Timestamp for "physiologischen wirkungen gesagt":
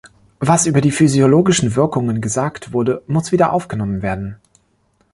0.89-2.73